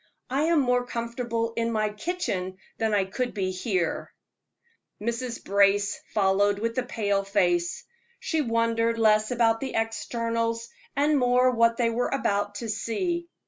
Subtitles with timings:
[0.31, 4.11] I am more comfortable in my kitchen than I could be here."
[4.99, 5.43] Mrs.
[5.43, 7.83] Brace followed with a pale face.
[8.19, 13.29] She wondered less about the externals, and more what they were about to see.